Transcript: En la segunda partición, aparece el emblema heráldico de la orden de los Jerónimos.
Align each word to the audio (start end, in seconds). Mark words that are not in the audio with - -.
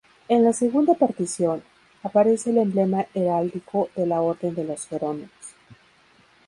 En 0.29 0.43
la 0.43 0.51
segunda 0.51 0.95
partición, 0.95 1.61
aparece 2.01 2.49
el 2.49 2.57
emblema 2.57 3.05
heráldico 3.13 3.89
de 3.95 4.07
la 4.07 4.19
orden 4.23 4.55
de 4.55 4.63
los 4.63 4.87
Jerónimos. 4.87 5.29